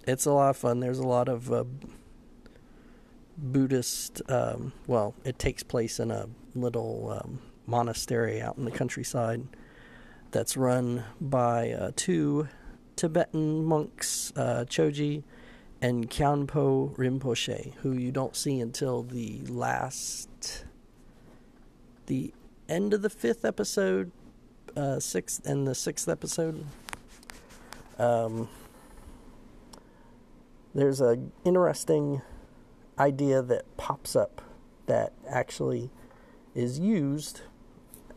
it's 0.07 0.25
a 0.25 0.31
lot 0.31 0.51
of 0.51 0.57
fun. 0.57 0.79
There's 0.79 0.99
a 0.99 1.07
lot 1.07 1.29
of 1.29 1.51
uh, 1.51 1.63
Buddhist. 3.41 4.21
Um, 4.29 4.73
well, 4.87 5.15
it 5.23 5.39
takes 5.39 5.63
place 5.63 5.99
in 5.99 6.11
a 6.11 6.27
little 6.55 7.21
um, 7.21 7.39
monastery 7.65 8.41
out 8.41 8.57
in 8.57 8.65
the 8.65 8.71
countryside 8.71 9.47
that's 10.31 10.57
run 10.57 11.03
by 11.19 11.71
uh, 11.71 11.91
two 11.95 12.47
Tibetan 12.95 13.63
monks, 13.63 14.33
uh, 14.35 14.65
Choji 14.67 15.23
and 15.81 16.09
K'anpo 16.09 16.95
Rinpoche, 16.97 17.73
who 17.75 17.93
you 17.93 18.11
don't 18.11 18.35
see 18.35 18.59
until 18.59 19.03
the 19.03 19.41
last, 19.47 20.65
the 22.07 22.33
end 22.67 22.93
of 22.93 23.01
the 23.01 23.09
fifth 23.09 23.45
episode, 23.45 24.11
uh, 24.75 24.99
sixth 24.99 25.45
and 25.45 25.65
the 25.65 25.73
sixth 25.73 26.09
episode. 26.09 26.65
Um, 27.97 28.49
there's 30.75 31.01
a 31.01 31.17
interesting 31.45 32.21
idea 32.99 33.41
that 33.41 33.65
pops 33.77 34.15
up 34.15 34.41
that 34.87 35.13
actually 35.27 35.89
is 36.55 36.79
used 36.79 37.41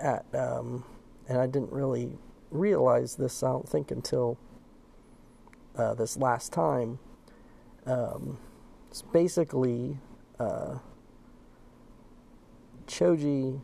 at, 0.00 0.24
um, 0.34 0.84
and 1.28 1.38
I 1.38 1.46
didn't 1.46 1.72
really 1.72 2.18
realize 2.50 3.16
this. 3.16 3.42
I 3.42 3.48
don't 3.48 3.68
think 3.68 3.90
until 3.90 4.38
uh, 5.76 5.94
this 5.94 6.16
last 6.16 6.52
time. 6.52 6.98
Um, 7.86 8.38
it's 8.90 9.02
basically 9.02 9.98
uh, 10.38 10.78
Choji 12.86 13.60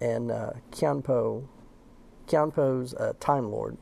and 0.00 0.30
uh, 0.30 0.50
K'anpo. 0.70 1.46
K'anpo's 2.26 2.92
a 2.94 3.14
Time 3.14 3.50
Lord. 3.50 3.76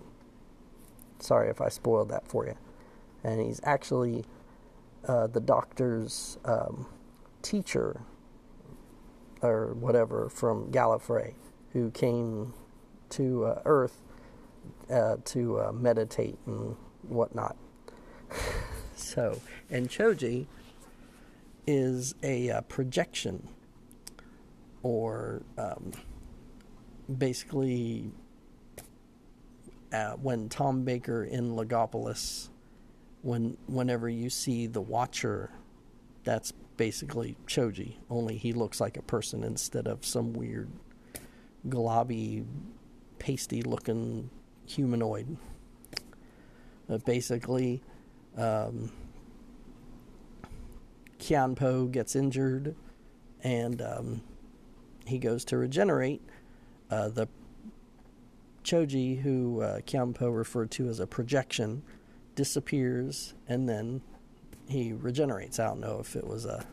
Sorry 1.18 1.50
if 1.50 1.60
I 1.60 1.68
spoiled 1.68 2.08
that 2.10 2.28
for 2.28 2.46
you. 2.46 2.56
And 3.24 3.40
he's 3.40 3.60
actually 3.64 4.24
uh, 5.06 5.26
the 5.26 5.40
doctor's 5.40 6.38
um, 6.44 6.86
teacher 7.42 8.02
or 9.42 9.74
whatever 9.74 10.28
from 10.28 10.70
Gallifrey 10.70 11.34
who 11.72 11.90
came 11.90 12.54
to 13.10 13.44
uh, 13.44 13.62
Earth 13.64 14.02
uh, 14.90 15.16
to 15.24 15.60
uh, 15.60 15.72
meditate 15.72 16.38
and 16.46 16.76
whatnot. 17.02 17.56
so, 18.96 19.40
and 19.70 19.88
Choji 19.88 20.46
is 21.66 22.14
a 22.22 22.50
uh, 22.50 22.60
projection, 22.62 23.48
or 24.82 25.42
um, 25.56 25.92
basically 27.18 28.10
when 30.20 30.48
Tom 30.48 30.84
Baker 30.84 31.24
in 31.24 31.52
Logopolis, 31.52 32.48
when 33.22 33.56
whenever 33.66 34.08
you 34.08 34.30
see 34.30 34.66
the 34.66 34.80
Watcher, 34.80 35.50
that's 36.24 36.52
basically 36.76 37.36
Choji. 37.46 37.96
Only 38.08 38.36
he 38.36 38.52
looks 38.52 38.80
like 38.80 38.96
a 38.96 39.02
person 39.02 39.42
instead 39.42 39.86
of 39.86 40.04
some 40.04 40.32
weird, 40.32 40.70
globby, 41.68 42.44
pasty-looking 43.18 44.30
humanoid. 44.66 45.36
Basically, 47.04 47.82
um, 48.36 48.92
K'anpo 51.18 51.90
gets 51.90 52.16
injured, 52.16 52.74
and 53.42 53.82
um, 53.82 54.22
he 55.04 55.18
goes 55.18 55.44
to 55.46 55.58
regenerate. 55.58 56.22
Uh, 56.90 57.08
the 57.08 57.28
Choji, 58.64 59.20
who 59.20 59.60
uh, 59.60 59.80
K'anpo 59.80 60.34
referred 60.34 60.70
to 60.72 60.88
as 60.88 61.00
a 61.00 61.06
projection, 61.06 61.82
disappears, 62.38 63.34
and 63.48 63.68
then 63.68 64.00
he 64.68 64.92
regenerates. 64.92 65.58
I 65.58 65.66
don't 65.66 65.80
know 65.80 65.98
if 65.98 66.14
it 66.14 66.24
was 66.24 66.44
a 66.44 66.64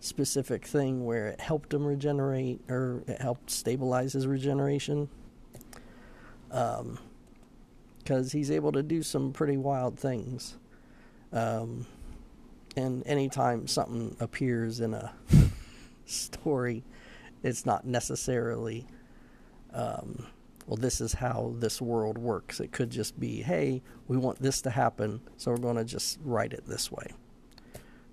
specific 0.00 0.66
thing 0.66 1.06
where 1.06 1.28
it 1.28 1.40
helped 1.40 1.72
him 1.72 1.86
regenerate 1.86 2.60
or 2.68 3.04
it 3.06 3.20
helped 3.20 3.48
stabilize 3.48 4.14
his 4.14 4.26
regeneration. 4.26 5.08
Um, 6.50 6.98
because 7.98 8.32
he's 8.32 8.50
able 8.50 8.72
to 8.72 8.82
do 8.82 9.00
some 9.02 9.32
pretty 9.32 9.56
wild 9.56 9.96
things. 9.96 10.56
Um, 11.32 11.86
and 12.76 13.06
anytime 13.06 13.68
something 13.68 14.16
appears 14.18 14.80
in 14.80 14.92
a 14.92 15.12
story, 16.06 16.82
it's 17.44 17.64
not 17.64 17.86
necessarily, 17.86 18.86
um, 19.72 20.26
well, 20.66 20.76
this 20.76 21.00
is 21.00 21.14
how 21.14 21.54
this 21.56 21.80
world 21.80 22.18
works. 22.18 22.60
It 22.60 22.72
could 22.72 22.90
just 22.90 23.18
be, 23.20 23.42
hey, 23.42 23.82
we 24.08 24.16
want 24.16 24.42
this 24.42 24.60
to 24.62 24.70
happen, 24.70 25.20
so 25.36 25.52
we're 25.52 25.58
going 25.58 25.76
to 25.76 25.84
just 25.84 26.18
write 26.22 26.52
it 26.52 26.66
this 26.66 26.90
way. 26.90 27.12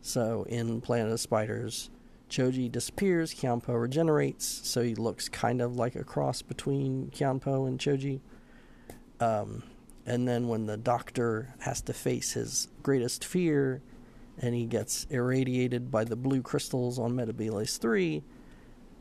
So 0.01 0.45
in 0.49 0.81
Planet 0.81 1.13
of 1.13 1.19
Spiders, 1.19 1.89
Choji 2.29 2.71
disappears, 2.71 3.33
K'anpo 3.33 3.79
regenerates, 3.79 4.45
so 4.63 4.81
he 4.81 4.95
looks 4.95 5.29
kind 5.29 5.61
of 5.61 5.75
like 5.75 5.95
a 5.95 6.03
cross 6.03 6.41
between 6.41 7.09
K'anpo 7.09 7.67
and 7.67 7.79
Choji. 7.79 8.19
Um, 9.19 9.63
and 10.05 10.27
then 10.27 10.47
when 10.47 10.65
the 10.65 10.77
doctor 10.77 11.55
has 11.59 11.81
to 11.83 11.93
face 11.93 12.33
his 12.33 12.67
greatest 12.81 13.23
fear 13.23 13.81
and 14.37 14.53
he 14.53 14.65
gets 14.65 15.05
irradiated 15.09 15.89
by 15.89 16.03
the 16.03 16.15
blue 16.15 16.41
crystals 16.41 16.99
on 16.99 17.13
Metebelis 17.13 17.77
3, 17.79 18.23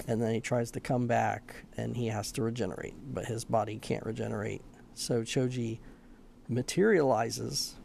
and 0.06 0.20
then 0.20 0.34
he 0.34 0.40
tries 0.40 0.70
to 0.72 0.80
come 0.80 1.06
back 1.06 1.64
and 1.76 1.96
he 1.96 2.08
has 2.08 2.32
to 2.32 2.42
regenerate, 2.42 2.94
but 3.12 3.26
his 3.26 3.44
body 3.44 3.78
can't 3.78 4.04
regenerate. 4.04 4.62
So 4.94 5.22
Choji 5.22 5.78
materializes. 6.48 7.76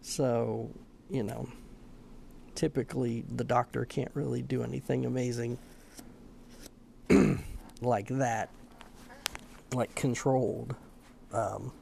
So, 0.00 0.70
you 1.10 1.22
know, 1.22 1.48
typically 2.54 3.24
the 3.28 3.44
doctor 3.44 3.84
can't 3.84 4.10
really 4.14 4.42
do 4.42 4.62
anything 4.62 5.04
amazing 5.04 5.58
like 7.80 8.08
that, 8.08 8.50
like 9.74 9.94
controlled, 9.94 10.74
um, 11.32 11.72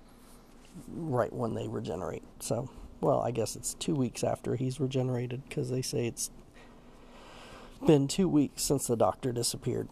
right 0.88 1.33
when 1.33 1.54
they 1.54 1.68
regenerate. 1.68 2.24
So, 2.40 2.68
well, 3.00 3.20
I 3.20 3.30
guess 3.30 3.57
it's 3.57 3.74
two 3.74 3.94
weeks 3.94 4.24
after 4.24 4.57
he's 4.57 4.80
regenerated 4.80 5.42
because 5.48 5.70
they 5.70 5.83
say 5.83 6.07
it's 6.07 6.30
been 7.87 8.09
two 8.09 8.29
weeks 8.29 8.62
since 8.62 8.87
the 8.87 8.97
doctor 8.97 9.33
disappeared. 9.33 9.88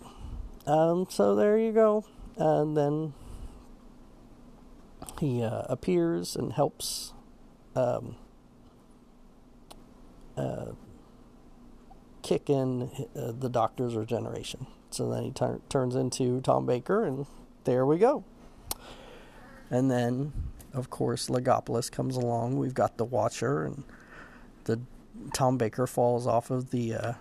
Um, 0.66 1.06
so 1.10 1.34
there 1.34 1.58
you 1.58 1.72
go. 1.72 2.04
And 2.36 2.76
then 2.76 3.14
he 5.20 5.42
uh, 5.42 5.62
appears 5.68 6.36
and 6.36 6.52
helps 6.52 7.12
um, 7.74 8.16
uh, 10.36 10.72
kick 12.22 12.48
in 12.48 12.90
uh, 13.16 13.32
the 13.32 13.48
doctor's 13.48 13.94
regeneration. 13.94 14.66
So 14.90 15.10
then 15.10 15.24
he 15.24 15.30
tur- 15.30 15.60
turns 15.68 15.94
into 15.94 16.40
Tom 16.40 16.66
Baker, 16.66 17.04
and 17.04 17.26
there 17.64 17.84
we 17.86 17.98
go. 17.98 18.24
And 19.70 19.90
then, 19.90 20.32
of 20.74 20.90
course, 20.90 21.28
Logopolis 21.28 21.90
comes 21.90 22.16
along. 22.16 22.58
We've 22.58 22.74
got 22.74 22.98
the 22.98 23.04
Watcher, 23.04 23.64
and 23.64 23.84
the 24.64 24.80
Tom 25.32 25.56
Baker 25.56 25.86
falls 25.86 26.26
off 26.26 26.50
of 26.50 26.70
the 26.70 26.94
uh, 26.94 27.12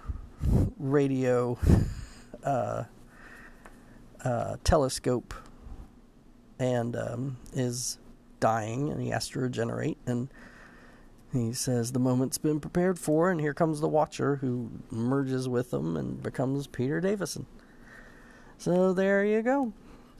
radio 0.78 1.58
uh, 2.44 2.84
uh, 4.24 4.58
telescope 4.64 5.34
and 6.60 6.96
um, 6.96 7.38
is 7.54 7.98
dying, 8.40 8.90
and 8.90 9.02
he 9.02 9.10
has 9.10 9.30
to 9.30 9.40
regenerate. 9.40 9.98
And 10.06 10.30
he 11.34 11.54
says 11.54 11.92
the 11.92 12.00
moment's 12.00 12.38
been 12.38 12.60
prepared 12.60 13.00
for, 13.00 13.32
and 13.32 13.40
here 13.40 13.54
comes 13.54 13.80
the 13.80 13.88
Watcher, 13.88 14.38
who 14.38 14.70
merges 14.90 15.48
with 15.48 15.72
them 15.72 15.96
and 15.96 16.22
becomes 16.22 16.68
Peter 16.68 17.00
Davison. 17.00 17.46
So 18.58 18.94
there 18.94 19.26
you 19.26 19.42
go. 19.42 19.74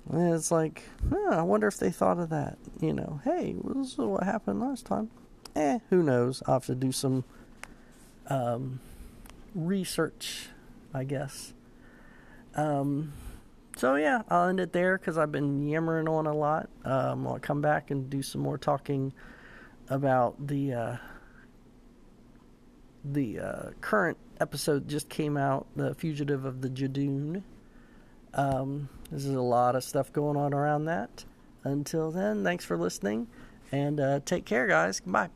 And 0.10 0.34
it's 0.34 0.52
like, 0.52 0.84
huh, 1.10 1.30
I 1.32 1.44
wonder 1.44 1.68
if 1.68 1.78
they 1.78 1.92
thought 1.92 2.18
of 2.18 2.30
that. 2.30 2.58
You 2.80 2.94
know, 2.94 3.22
hey, 3.24 3.56
this 3.64 3.92
is 3.92 3.98
what 3.98 4.24
happened 4.24 4.62
last 4.62 4.86
time. 4.86 5.12
Eh, 5.56 5.80
who 5.90 6.02
knows? 6.02 6.42
I'll 6.48 6.56
have 6.56 6.66
to 6.66 6.76
do 6.76 6.92
some 6.92 7.24
um, 8.28 8.80
research, 9.56 10.48
I 10.94 11.04
guess. 11.04 11.54
Um, 12.56 13.14
so 13.78 13.96
yeah, 13.96 14.24
I'll 14.30 14.50
end 14.50 14.60
it 14.60 14.74
there 14.74 14.98
because 14.98 15.18
I've 15.18 15.32
been 15.32 15.68
yammering 15.68 16.08
on 16.08 16.28
a 16.28 16.34
lot. 16.34 16.70
Um, 16.84 17.28
I'll 17.28 17.40
come 17.40 17.62
back 17.62 17.92
and 17.92 18.10
do 18.10 18.22
some 18.22 18.42
more 18.42 18.58
talking 18.58 19.14
about 19.90 20.48
the 20.48 20.74
uh, 20.74 20.98
the 23.04 23.40
uh, 23.40 23.70
current 23.82 24.18
episode 24.40 24.88
just 24.88 25.10
came 25.10 25.38
out, 25.38 25.68
the 25.76 25.96
Fugitive 25.96 26.46
of 26.46 26.62
the 26.62 26.70
Judoon. 26.70 27.44
Um, 28.34 28.90
is 29.12 29.26
a 29.26 29.42
lot 29.42 29.76
of 29.76 29.84
stuff 29.84 30.14
going 30.14 30.38
on 30.38 30.54
around 30.54 30.86
that. 30.86 31.26
Until 31.64 32.12
then, 32.12 32.44
thanks 32.44 32.66
for 32.66 32.78
listening, 32.78 33.28
and 33.72 34.00
uh, 34.00 34.20
take 34.26 34.46
care, 34.46 34.68
guys. 34.68 35.02
Bye. 35.02 35.30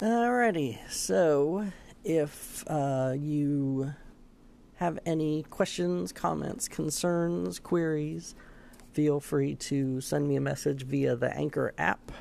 Alrighty, 0.00 0.78
so 0.88 1.66
if 2.04 2.64
uh, 2.66 3.14
you 3.16 3.92
have 4.76 4.98
any 5.04 5.42
questions, 5.44 6.12
comments, 6.12 6.68
concerns, 6.68 7.58
queries, 7.58 8.34
feel 8.92 9.20
free 9.20 9.54
to 9.54 10.00
send 10.00 10.28
me 10.28 10.36
a 10.36 10.40
message 10.40 10.84
via 10.84 11.16
the 11.16 11.34
Anchor 11.36 11.74
app. 11.78 12.12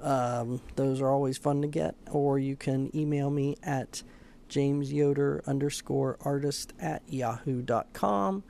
Um, 0.00 0.60
those 0.76 1.00
are 1.00 1.10
always 1.10 1.38
fun 1.38 1.62
to 1.62 1.68
get, 1.68 1.94
or 2.10 2.38
you 2.38 2.56
can 2.56 2.94
email 2.96 3.30
me 3.30 3.56
at 3.62 4.02
jamesyoder 4.48 5.44
underscore 5.46 6.18
artist 6.20 6.72
at 6.78 7.02
yahoo.com. 7.08 8.44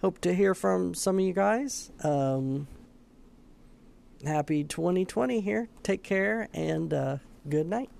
hope 0.00 0.20
to 0.20 0.34
hear 0.34 0.54
from 0.54 0.94
some 0.94 1.18
of 1.18 1.24
you 1.24 1.32
guys. 1.32 1.90
Um, 2.02 2.68
happy 4.24 4.64
2020 4.64 5.40
here. 5.40 5.68
Take 5.82 6.02
care 6.02 6.48
and 6.54 6.94
uh, 6.94 7.16
good 7.48 7.66
night. 7.66 7.90